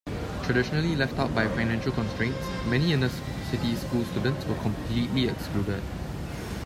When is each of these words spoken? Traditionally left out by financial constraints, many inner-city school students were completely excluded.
Traditionally 0.41 0.95
left 0.95 1.19
out 1.19 1.35
by 1.35 1.47
financial 1.47 1.91
constraints, 1.91 2.41
many 2.65 2.91
inner-city 2.91 3.75
school 3.75 4.03
students 4.05 4.43
were 4.47 4.55
completely 4.55 5.27
excluded. 5.27 5.83